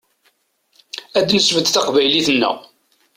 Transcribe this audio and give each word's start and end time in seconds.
Ad 1.17 1.27
nesbedd 1.35 1.67
taqbaylit-nneɣ. 1.69 2.57